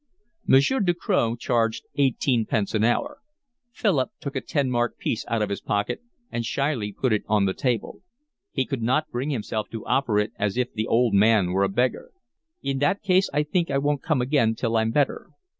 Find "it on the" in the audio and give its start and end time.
7.13-7.53